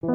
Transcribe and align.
So, 0.00 0.06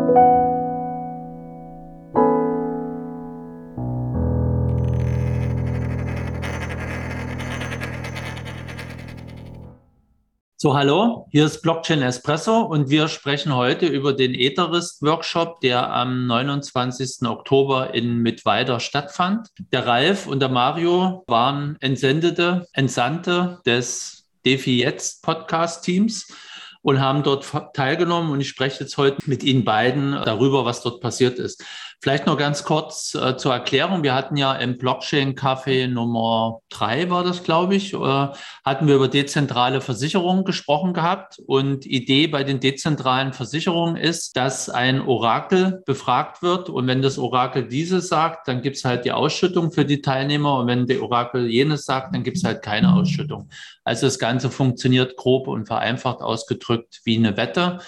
hallo, 10.74 11.28
hier 11.32 11.46
ist 11.46 11.62
Blockchain 11.62 12.02
Espresso 12.02 12.62
und 12.62 12.90
wir 12.90 13.10
sprechen 13.10 13.54
heute 13.54 13.88
über 13.88 14.14
den 14.14 14.34
Etherist-Workshop, 14.34 15.60
der 15.60 15.92
am 15.92 16.28
29. 16.28 17.28
Oktober 17.28 17.94
in 17.94 18.20
Mittweida 18.20 18.80
stattfand. 18.80 19.50
Der 19.74 19.86
Ralf 19.86 20.28
und 20.28 20.40
der 20.40 20.48
Mario 20.48 21.26
waren 21.28 21.76
Entsendete, 21.82 22.68
Entsandte 22.72 23.60
des 23.66 24.30
DeFi 24.46 24.80
Jetzt 24.80 25.24
Podcast-Teams 25.24 26.28
und 26.84 27.00
haben 27.00 27.24
dort 27.24 27.50
teilgenommen. 27.74 28.32
Und 28.32 28.42
ich 28.42 28.50
spreche 28.50 28.84
jetzt 28.84 28.98
heute 28.98 29.18
mit 29.26 29.42
Ihnen 29.44 29.64
beiden 29.64 30.12
darüber, 30.12 30.66
was 30.66 30.84
dort 30.84 31.02
passiert 31.02 31.40
ist. 31.40 31.66
Vielleicht 32.04 32.28
noch 32.28 32.38
ganz 32.38 32.66
kurz 32.66 33.16
äh, 33.16 33.38
zur 33.38 33.54
Erklärung. 33.54 34.04
Wir 34.04 34.14
hatten 34.14 34.36
ja 34.36 34.54
im 34.56 34.78
Blockchain-Café 34.78 35.88
Nummer 35.88 36.60
drei, 36.68 37.10
war 37.10 37.24
das, 37.24 37.44
glaube 37.44 37.76
ich, 37.76 37.94
äh, 37.94 37.98
hatten 37.98 38.88
wir 38.88 38.96
über 38.96 39.08
dezentrale 39.08 39.80
Versicherungen 39.80 40.44
gesprochen 40.44 40.92
gehabt. 40.92 41.40
Und 41.48 41.86
Idee 41.86 42.28
bei 42.28 42.44
den 42.44 42.60
dezentralen 42.60 43.32
Versicherungen 43.32 43.96
ist, 43.96 44.36
dass 44.36 44.70
ein 44.70 45.00
Orakel 45.00 45.82
befragt 45.86 46.42
wird. 46.42 46.68
Und 46.68 46.88
wenn 46.88 47.02
das 47.02 47.18
Orakel 47.18 47.70
dieses 47.70 48.10
sagt, 48.10 48.50
dann 48.50 48.62
gibt 48.62 48.76
es 48.76 48.84
halt 48.84 49.06
die 49.06 49.14
Ausschüttung 49.14 49.72
für 49.72 49.86
die 49.86 50.02
Teilnehmer. 50.02 50.58
Und 50.58 50.68
wenn 50.68 50.86
der 50.86 51.02
Orakel 51.02 51.48
jenes 51.48 51.86
sagt, 51.86 52.14
dann 52.14 52.24
gibt 52.24 52.36
es 52.36 52.44
halt 52.44 52.62
keine 52.62 52.96
Ausschüttung. 52.96 53.48
Also 53.86 54.08
das 54.08 54.20
Ganze 54.20 54.52
funktioniert 54.52 55.16
grob 55.16 55.48
und 55.48 55.68
vereinfacht 55.68 56.20
ausgedrückt 56.20 57.00
wie 57.06 57.16
eine 57.16 57.38
Wette. 57.38 57.80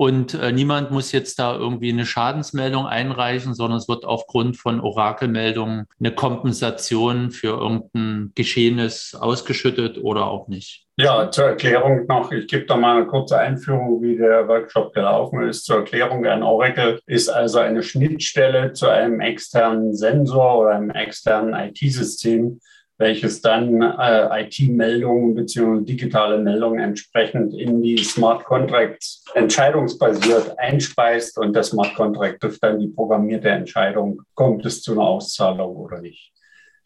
Und 0.00 0.32
äh, 0.32 0.50
niemand 0.50 0.90
muss 0.90 1.12
jetzt 1.12 1.38
da 1.38 1.54
irgendwie 1.54 1.92
eine 1.92 2.06
Schadensmeldung 2.06 2.86
einreichen, 2.86 3.52
sondern 3.52 3.76
es 3.76 3.86
wird 3.86 4.06
aufgrund 4.06 4.56
von 4.56 4.80
Orakelmeldungen 4.80 5.88
eine 5.98 6.14
Kompensation 6.14 7.30
für 7.32 7.58
irgendein 7.58 8.32
Geschehenes 8.34 9.14
ausgeschüttet 9.20 9.98
oder 10.02 10.28
auch 10.28 10.48
nicht. 10.48 10.86
Ja, 10.96 11.30
zur 11.30 11.48
Erklärung 11.48 12.06
noch, 12.06 12.32
ich 12.32 12.46
gebe 12.48 12.64
da 12.64 12.76
mal 12.76 12.96
eine 12.96 13.08
kurze 13.08 13.36
Einführung, 13.36 14.00
wie 14.00 14.16
der 14.16 14.48
Workshop 14.48 14.94
gelaufen 14.94 15.42
ist. 15.42 15.66
Zur 15.66 15.76
Erklärung, 15.80 16.24
ein 16.24 16.42
Oracle 16.42 16.98
ist 17.04 17.28
also 17.28 17.58
eine 17.58 17.82
Schnittstelle 17.82 18.72
zu 18.72 18.88
einem 18.88 19.20
externen 19.20 19.94
Sensor 19.94 20.60
oder 20.60 20.70
einem 20.76 20.88
externen 20.92 21.52
IT-System, 21.52 22.58
welches 23.00 23.40
dann 23.40 23.80
äh, 23.80 24.42
IT-Meldungen 24.42 25.34
bzw. 25.34 25.84
digitale 25.84 26.36
Meldungen 26.38 26.78
entsprechend 26.78 27.54
in 27.54 27.82
die 27.82 27.96
Smart 27.96 28.44
Contracts 28.44 29.24
entscheidungsbasiert 29.34 30.58
einspeist 30.58 31.38
und 31.38 31.56
der 31.56 31.62
Smart 31.62 31.94
Contract 31.94 32.42
trifft 32.42 32.62
dann 32.62 32.78
die 32.78 32.88
programmierte 32.88 33.48
Entscheidung, 33.48 34.20
kommt 34.34 34.66
es 34.66 34.82
zu 34.82 34.92
einer 34.92 35.04
Auszahlung 35.04 35.76
oder 35.76 36.02
nicht. 36.02 36.30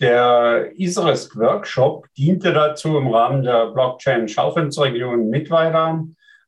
Der 0.01 0.71
Isrisk 0.77 1.37
Workshop 1.37 2.07
diente 2.17 2.53
dazu 2.53 2.97
im 2.97 3.09
Rahmen 3.09 3.43
der 3.43 3.73
Blockchain 3.73 4.29
Schaufelsregion 4.29 5.29
Mittweida 5.29 6.05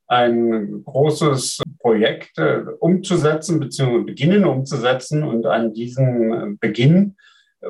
ein 0.07 0.85
großes 0.85 1.63
Projekt 1.81 2.39
äh, 2.39 2.63
umzusetzen 2.79 3.59
bzw. 3.59 4.05
beginnen 4.05 4.45
umzusetzen 4.45 5.25
und 5.25 5.45
an 5.45 5.75
diesem 5.75 6.57
Beginn 6.61 7.17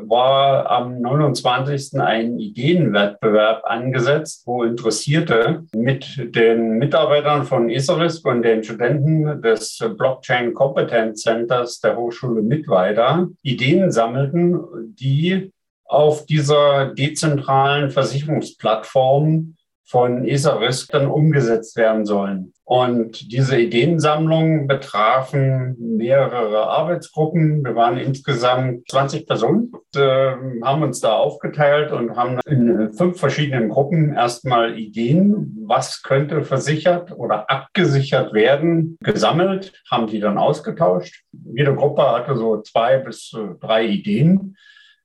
war 0.03 0.71
am 0.71 1.01
29. 1.01 2.01
ein 2.01 2.39
Ideenwettbewerb 2.39 3.63
angesetzt, 3.65 4.43
wo 4.47 4.63
Interessierte 4.63 5.65
mit 5.75 6.35
den 6.35 6.79
Mitarbeitern 6.79 7.45
von 7.45 7.69
Iserisk 7.69 8.27
und 8.27 8.43
den 8.43 8.63
Studenten 8.63 9.43
des 9.43 9.79
Blockchain 9.97 10.55
Competence 10.55 11.23
Centers 11.23 11.81
der 11.81 11.97
Hochschule 11.97 12.43
Mittweida 12.43 13.29
Ideen 13.43 13.91
sammelten, 13.91 14.61
die 14.99 15.53
auf 15.85 16.27
dieser 16.27 16.95
dezentralen 16.95 17.91
Versicherungsplattform 17.91 19.56
von 19.87 20.25
Iserisk 20.25 20.91
dann 20.91 21.07
umgesetzt 21.07 21.77
werden 21.77 22.05
sollen. 22.05 22.53
Und 22.65 23.31
diese 23.31 23.57
Ideensammlung 23.61 24.67
betrafen 24.67 25.77
mehrere 25.79 26.67
Arbeitsgruppen. 26.67 27.65
Wir 27.65 27.77
waren 27.77 27.97
insgesamt 27.97 28.91
20 28.91 29.29
Personen, 29.29 29.71
äh, 29.95 30.33
haben 30.65 30.83
uns 30.83 30.99
da 30.99 31.15
aufgeteilt 31.15 31.93
und 31.93 32.17
haben 32.17 32.41
in 32.45 32.93
fünf 32.93 33.21
verschiedenen 33.21 33.69
Gruppen 33.69 34.13
erstmal 34.13 34.77
Ideen, 34.77 35.65
was 35.65 36.03
könnte 36.03 36.43
versichert 36.43 37.13
oder 37.13 37.49
abgesichert 37.49 38.35
werden, 38.35 38.99
gesammelt, 39.01 39.73
haben 39.89 40.09
die 40.09 40.19
dann 40.19 40.37
ausgetauscht. 40.37 41.23
Jede 41.55 41.77
Gruppe 41.77 42.03
hatte 42.03 42.37
so 42.37 42.61
zwei 42.63 42.99
bis 42.99 43.31
drei 43.61 43.87
Ideen. 43.87 44.57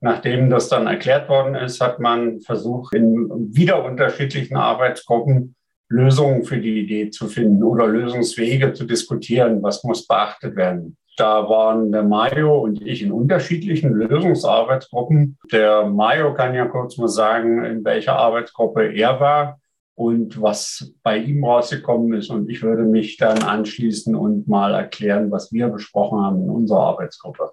Nachdem 0.04 0.50
das 0.50 0.68
dann 0.68 0.88
erklärt 0.88 1.30
worden 1.30 1.54
ist, 1.54 1.80
hat 1.80 2.00
man 2.00 2.42
versucht, 2.42 2.94
in 2.96 3.30
wieder 3.56 3.86
unterschiedlichen 3.86 4.58
Arbeitsgruppen 4.58 5.56
Lösungen 5.90 6.44
für 6.44 6.58
die 6.58 6.80
Idee 6.80 7.10
zu 7.10 7.28
finden 7.28 7.64
oder 7.64 7.86
Lösungswege 7.86 8.74
zu 8.74 8.86
diskutieren, 8.86 9.62
was 9.62 9.84
muss 9.84 10.08
beachtet 10.08 10.56
werden. 10.56 10.98
Da 11.18 11.48
waren 11.50 11.92
der 11.92 12.04
Mayo 12.04 12.60
und 12.60 12.82
ich 12.82 13.04
in 13.04 13.12
unterschiedlichen 13.12 13.92
Lösungsarbeitsgruppen. 13.92 15.38
Der 15.52 15.86
Mayo 15.86 16.34
kann 16.34 16.56
ja 16.56 16.66
kurz 16.66 16.98
mal 16.98 17.10
sagen, 17.10 17.64
in 17.66 17.84
welcher 17.84 18.16
Arbeitsgruppe 18.16 18.94
er 18.94 19.20
war 19.20 19.60
und 19.94 20.42
was 20.42 20.94
bei 21.04 21.18
ihm 21.18 21.44
rausgekommen 21.44 22.14
ist. 22.14 22.30
Und 22.30 22.50
ich 22.50 22.64
würde 22.64 22.84
mich 22.84 23.18
dann 23.18 23.44
anschließen 23.44 24.16
und 24.16 24.48
mal 24.48 24.74
erklären, 24.74 25.30
was 25.30 25.52
wir 25.52 25.68
besprochen 25.68 26.22
haben 26.22 26.44
in 26.44 26.50
unserer 26.50 26.80
Arbeitsgruppe. 26.80 27.52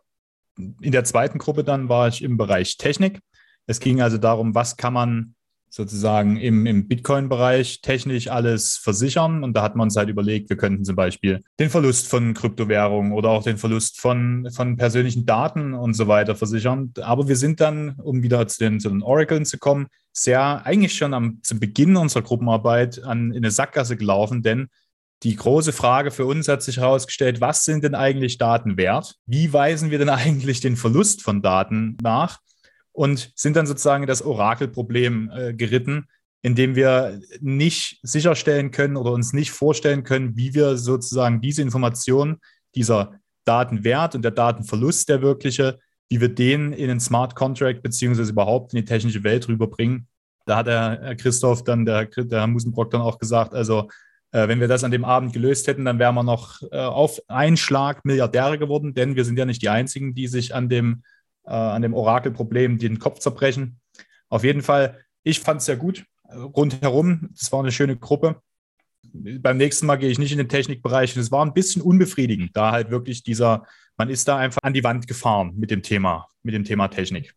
In 0.59 0.93
der 0.93 1.05
zweiten 1.05 1.39
Gruppe 1.39 1.65
dann 1.65 1.89
war 1.89 2.09
ich 2.09 2.23
im 2.23 2.37
Bereich 2.37 2.77
Technik. 2.77 3.21
Es 3.67 3.81
ging 3.81 4.01
also 4.01 4.19
darum, 4.19 4.55
was 4.55 4.77
kann 4.77 4.93
man 4.93 5.35
sozusagen 5.71 6.37
im, 6.37 6.67
im 6.67 6.89
Bitcoin-Bereich 6.89 7.83
technisch 7.83 8.29
alles 8.29 8.77
versichern. 8.77 9.45
Und 9.45 9.55
da 9.55 9.63
hat 9.63 9.77
man 9.77 9.87
uns 9.87 9.97
halt 9.97 10.09
überlegt, 10.09 10.49
wir 10.49 10.57
könnten 10.57 10.85
zum 10.85 10.97
Beispiel 10.97 11.43
den 11.59 11.71
Verlust 11.71 12.09
von 12.09 12.35
Kryptowährungen 12.35 13.13
oder 13.13 13.31
auch 13.31 13.43
den 13.43 13.59
Verlust 13.59 14.01
von, 14.01 14.49
von 14.55 14.77
persönlichen 14.77 15.27
Daten 15.27 15.75
und 15.75 15.95
so 15.95 16.09
weiter 16.09 16.35
versichern. 16.35 16.93
Aber 17.01 17.29
wir 17.29 17.37
sind 17.37 17.61
dann, 17.61 17.97
um 18.03 18.23
wieder 18.23 18.47
zu 18.49 18.59
den, 18.59 18.81
zu 18.81 18.89
den 18.89 19.03
Oraclen 19.03 19.45
zu 19.45 19.59
kommen, 19.59 19.89
sehr 20.13 20.65
eigentlich 20.65 20.97
schon 20.97 21.15
am, 21.15 21.41
zu 21.43 21.61
Beginn 21.61 21.97
unserer 21.97 22.23
Gruppenarbeit 22.23 23.03
an, 23.05 23.31
in 23.31 23.39
eine 23.39 23.51
Sackgasse 23.51 23.97
gelaufen, 23.97 24.43
denn 24.43 24.69
die 25.23 25.37
große 25.37 25.73
Frage 25.73 26.11
für 26.11 26.27
uns 26.27 26.49
hat 26.49 26.63
sich 26.63 26.79
herausgestellt, 26.79 27.41
was 27.41 27.65
sind 27.65 27.83
denn 27.85 27.95
eigentlich 27.95 28.39
Daten 28.39 28.77
wert? 28.77 29.17
Wie 29.27 29.53
weisen 29.53 29.91
wir 29.91 29.99
denn 29.99 30.09
eigentlich 30.09 30.61
den 30.61 30.77
Verlust 30.77 31.23
von 31.23 31.43
Daten 31.43 31.97
nach? 32.03 32.39
und 32.99 33.31
sind 33.37 33.55
dann 33.55 33.69
sozusagen 33.69 34.09
das 34.09 34.23
Orakelproblem 34.23 35.31
äh, 35.33 35.55
geritten, 35.55 36.09
indem 36.43 36.75
wir 36.75 37.21
nicht 37.41 38.01
sicherstellen 38.03 38.73
können 38.73 38.97
oder 38.97 39.13
uns 39.13 39.33
nicht 39.33 39.53
vorstellen 39.53 40.03
können, 40.03 40.37
wie 40.37 40.53
wir 40.53 40.77
sozusagen 40.77 41.41
diese 41.41 41.63
Information, 41.63 42.39
dieser 42.75 43.13
Datenwert 43.45 44.17
und 44.17 44.23
der 44.23 44.33
Datenverlust, 44.33 45.09
der 45.09 45.23
wirkliche, 45.23 45.79
wie 46.09 46.21
wir 46.21 46.29
den 46.29 46.73
in 46.73 46.89
den 46.89 46.99
Smart 46.99 47.37
Contract 47.37 47.85
beziehungsweise 47.85 48.33
überhaupt 48.33 48.75
in 48.75 48.81
die 48.81 48.85
technische 48.85 49.23
Welt 49.23 49.47
rüberbringen. 49.47 50.09
Da 50.45 50.57
hat 50.57 50.67
der 50.67 50.99
Herr 51.01 51.15
Christoph 51.15 51.63
dann, 51.63 51.85
der, 51.85 52.07
der 52.07 52.41
Herr 52.41 52.47
Musenbrock 52.49 52.91
dann 52.91 53.01
auch 53.01 53.21
gesagt, 53.21 53.55
also 53.55 53.89
äh, 54.33 54.49
wenn 54.49 54.61
wir 54.61 54.69
das 54.69 54.85
an 54.85 54.91
dem 54.91 55.05
Abend 55.05 55.33
gelöst 55.33 55.67
hätten, 55.67 55.85
dann 55.85 55.99
wären 55.99 56.15
wir 56.15 56.23
noch 56.23 56.63
äh, 56.71 56.79
auf 56.79 57.21
einen 57.29 57.57
Schlag 57.57 58.05
Milliardäre 58.05 58.59
geworden, 58.59 58.95
denn 58.95 59.17
wir 59.17 59.25
sind 59.25 59.39
ja 59.39 59.45
nicht 59.45 59.63
die 59.63 59.69
Einzigen, 59.69 60.15
die 60.15 60.27
sich 60.27 60.55
an 60.55 60.69
dem 60.69 61.03
äh, 61.49 61.81
dem 61.81 61.95
Orakelproblem 61.95 62.79
den 62.79 62.99
Kopf 62.99 63.21
zerbrechen. 63.21 63.81
Auf 64.29 64.45
jeden 64.45 64.63
Fall, 64.63 64.99
ich 65.23 65.41
fand 65.41 65.61
es 65.61 65.67
sehr 65.67 65.77
gut 65.77 66.05
rundherum. 66.31 67.31
Es 67.35 67.51
war 67.53 67.61
eine 67.61 67.73
schöne 67.73 67.97
Gruppe. 67.97 68.41
Beim 69.03 69.57
nächsten 69.57 69.87
Mal 69.87 69.97
gehe 69.97 70.11
ich 70.11 70.19
nicht 70.19 70.33
in 70.33 70.39
den 70.39 70.49
Technikbereich. 70.49 71.17
Es 71.17 71.33
war 71.33 71.45
ein 71.45 71.55
bisschen 71.55 71.81
unbefriedigend, 71.81 72.55
da 72.55 72.73
halt 72.73 72.91
wirklich 72.91 73.23
dieser, 73.23 73.67
man 73.97 74.11
ist 74.11 74.29
da 74.29 74.37
einfach 74.37 74.63
an 74.63 74.75
die 74.75 74.85
Wand 74.85 75.07
gefahren 75.07 75.55
mit 75.57 75.71
dem 75.71 75.83
Thema, 75.83 76.29
mit 76.43 76.55
dem 76.55 76.65
Thema 76.65 76.89
Technik. 76.89 77.35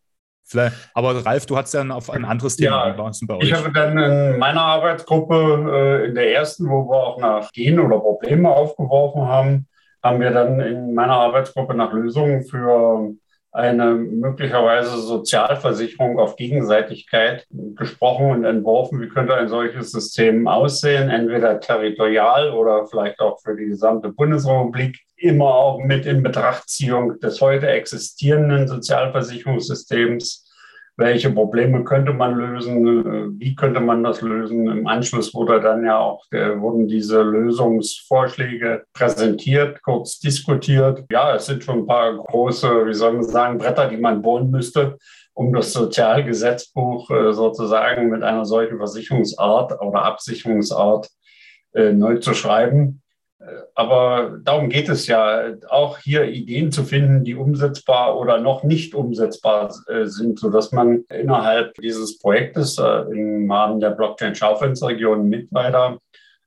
Vielleicht, 0.51 0.75
aber 0.93 1.25
Ralf, 1.25 1.45
du 1.45 1.55
hattest 1.55 1.75
dann 1.75 1.91
auf 1.91 2.09
ein 2.09 2.25
anderes 2.25 2.57
Thema. 2.57 2.87
Ja, 2.87 2.93
bei 2.93 3.35
euch? 3.35 3.43
Ich 3.43 3.53
habe 3.53 3.71
dann 3.71 3.97
in 3.97 4.37
meiner 4.37 4.61
Arbeitsgruppe, 4.61 6.03
äh, 6.03 6.07
in 6.09 6.15
der 6.15 6.33
ersten, 6.33 6.69
wo 6.69 6.89
wir 6.89 6.97
auch 6.97 7.19
nach 7.19 7.53
Gehen 7.53 7.79
oder 7.79 7.99
Probleme 7.99 8.49
aufgeworfen 8.49 9.29
haben, 9.29 9.67
haben 10.03 10.19
wir 10.19 10.31
dann 10.31 10.59
in 10.59 10.93
meiner 10.93 11.13
Arbeitsgruppe 11.13 11.73
nach 11.73 11.93
Lösungen 11.93 12.43
für 12.43 13.13
eine 13.53 13.95
möglicherweise 13.95 14.97
Sozialversicherung 14.97 16.19
auf 16.19 16.37
Gegenseitigkeit 16.37 17.45
gesprochen 17.49 18.31
und 18.31 18.45
entworfen. 18.45 19.01
Wie 19.01 19.09
könnte 19.09 19.35
ein 19.35 19.49
solches 19.49 19.91
System 19.91 20.47
aussehen? 20.47 21.09
Entweder 21.09 21.59
territorial 21.59 22.51
oder 22.51 22.87
vielleicht 22.87 23.19
auch 23.19 23.39
für 23.41 23.55
die 23.55 23.65
gesamte 23.65 24.09
Bundesrepublik. 24.09 24.99
Immer 25.17 25.53
auch 25.53 25.79
mit 25.79 26.05
in 26.05 26.23
Betrachtziehung 26.23 27.19
des 27.19 27.41
heute 27.41 27.67
existierenden 27.67 28.67
Sozialversicherungssystems 28.67 30.40
welche 31.01 31.31
Probleme 31.31 31.83
könnte 31.83 32.13
man 32.13 32.35
lösen, 32.35 33.37
wie 33.39 33.55
könnte 33.55 33.81
man 33.81 34.03
das 34.03 34.21
lösen. 34.21 34.67
Im 34.67 34.87
Anschluss 34.87 35.33
wurde 35.33 35.59
dann 35.59 35.83
ja 35.83 35.97
auch, 35.97 36.25
wurden 36.31 36.87
diese 36.87 37.21
Lösungsvorschläge 37.21 38.83
präsentiert, 38.93 39.81
kurz 39.81 40.19
diskutiert. 40.19 41.03
Ja, 41.11 41.35
es 41.35 41.47
sind 41.47 41.63
schon 41.63 41.79
ein 41.79 41.87
paar 41.87 42.15
große, 42.15 42.85
wie 42.85 42.93
soll 42.93 43.13
man 43.13 43.23
sagen, 43.23 43.57
Bretter, 43.57 43.89
die 43.89 43.97
man 43.97 44.21
bohren 44.21 44.49
müsste, 44.49 44.97
um 45.33 45.53
das 45.53 45.73
Sozialgesetzbuch 45.73 47.09
äh, 47.09 47.33
sozusagen 47.33 48.09
mit 48.09 48.23
einer 48.23 48.45
solchen 48.45 48.77
Versicherungsart 48.77 49.81
oder 49.81 50.03
Absicherungsart 50.03 51.09
äh, 51.73 51.93
neu 51.93 52.17
zu 52.17 52.33
schreiben. 52.33 53.01
Aber 53.73 54.37
darum 54.43 54.69
geht 54.69 54.89
es 54.89 55.07
ja, 55.07 55.53
auch 55.69 55.97
hier 55.97 56.25
Ideen 56.25 56.71
zu 56.71 56.83
finden, 56.83 57.23
die 57.23 57.35
umsetzbar 57.35 58.19
oder 58.19 58.39
noch 58.39 58.63
nicht 58.63 58.93
umsetzbar 58.93 59.73
äh, 59.87 60.05
sind, 60.05 60.39
sodass 60.39 60.71
man 60.71 61.05
innerhalb 61.09 61.73
dieses 61.75 62.19
Projektes 62.19 62.77
äh, 62.77 63.01
im 63.11 63.51
Rahmen 63.51 63.79
der 63.79 63.91
Blockchain-Schaufensterregion 63.91 65.27
mit 65.27 65.51
weiter 65.51 65.97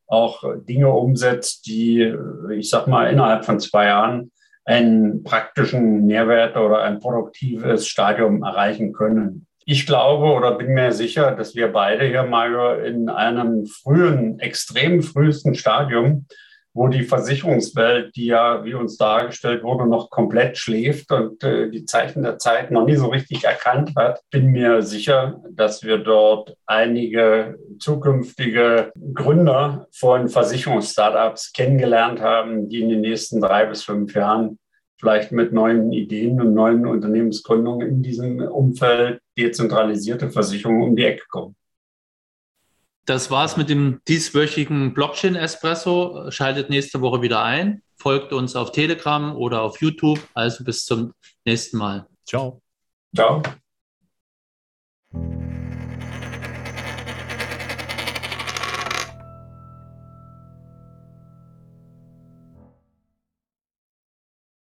auch 0.06 0.44
Dinge 0.68 0.90
umsetzt, 0.90 1.66
die, 1.66 2.02
äh, 2.02 2.54
ich 2.54 2.70
sag 2.70 2.86
mal, 2.86 3.10
innerhalb 3.10 3.44
von 3.44 3.58
zwei 3.58 3.86
Jahren 3.86 4.30
einen 4.64 5.24
praktischen 5.24 6.06
Mehrwert 6.06 6.56
oder 6.56 6.82
ein 6.82 7.00
produktives 7.00 7.86
Stadium 7.86 8.42
erreichen 8.42 8.92
können. 8.92 9.46
Ich 9.66 9.86
glaube 9.86 10.26
oder 10.26 10.52
bin 10.56 10.74
mir 10.74 10.92
sicher, 10.92 11.32
dass 11.32 11.54
wir 11.54 11.72
beide 11.72 12.06
hier 12.06 12.22
mal 12.22 12.84
in 12.84 13.08
einem 13.08 13.66
frühen, 13.66 14.38
extrem 14.38 15.02
frühesten 15.02 15.54
Stadium 15.54 16.26
wo 16.74 16.88
die 16.88 17.04
Versicherungswelt, 17.04 18.16
die 18.16 18.26
ja, 18.26 18.64
wie 18.64 18.74
uns 18.74 18.96
dargestellt 18.96 19.62
wurde, 19.62 19.86
noch 19.86 20.10
komplett 20.10 20.58
schläft 20.58 21.12
und 21.12 21.42
äh, 21.44 21.70
die 21.70 21.84
Zeichen 21.84 22.24
der 22.24 22.38
Zeit 22.38 22.72
noch 22.72 22.84
nie 22.84 22.96
so 22.96 23.06
richtig 23.06 23.44
erkannt 23.44 23.92
hat, 23.96 24.20
bin 24.30 24.46
mir 24.46 24.82
sicher, 24.82 25.40
dass 25.50 25.84
wir 25.84 25.98
dort 25.98 26.56
einige 26.66 27.56
zukünftige 27.78 28.92
Gründer 29.14 29.86
von 29.92 30.28
Versicherungsstartups 30.28 31.52
kennengelernt 31.52 32.20
haben, 32.20 32.68
die 32.68 32.82
in 32.82 32.88
den 32.88 33.02
nächsten 33.02 33.40
drei 33.40 33.66
bis 33.66 33.84
fünf 33.84 34.12
Jahren 34.14 34.58
vielleicht 34.98 35.30
mit 35.30 35.52
neuen 35.52 35.92
Ideen 35.92 36.40
und 36.40 36.54
neuen 36.54 36.86
Unternehmensgründungen 36.86 37.88
in 37.88 38.02
diesem 38.02 38.40
Umfeld 38.40 39.20
dezentralisierte 39.38 40.30
Versicherungen 40.30 40.82
um 40.82 40.96
die 40.96 41.04
Ecke 41.04 41.24
kommen. 41.28 41.54
Das 43.06 43.30
war's 43.30 43.56
mit 43.56 43.68
dem 43.68 44.00
dieswöchigen 44.08 44.94
Blockchain 44.94 45.34
Espresso. 45.34 46.30
Schaltet 46.30 46.70
nächste 46.70 47.00
Woche 47.00 47.20
wieder 47.22 47.42
ein. 47.42 47.82
Folgt 47.96 48.32
uns 48.32 48.56
auf 48.56 48.72
Telegram 48.72 49.36
oder 49.36 49.62
auf 49.62 49.80
YouTube. 49.80 50.20
Also 50.34 50.64
bis 50.64 50.84
zum 50.84 51.12
nächsten 51.44 51.78
Mal. 51.78 52.06
Ciao. 52.24 52.62
Ciao. 53.14 53.42